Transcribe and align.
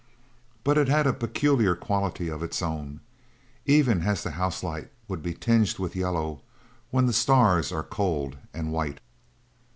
But 0.63 0.79
it 0.79 0.87
had 0.87 1.05
a 1.05 1.13
peculiar 1.13 1.75
quality 1.75 2.27
of 2.27 2.41
its 2.41 2.63
own, 2.63 3.01
even 3.67 4.01
as 4.01 4.23
the 4.23 4.31
house 4.31 4.63
light 4.63 4.91
would 5.07 5.21
be 5.21 5.35
tinged 5.35 5.77
with 5.77 5.95
yellow 5.95 6.41
when 6.89 7.05
the 7.05 7.13
stars 7.13 7.71
are 7.71 7.83
cold 7.83 8.35
and 8.51 8.71
white. 8.71 8.99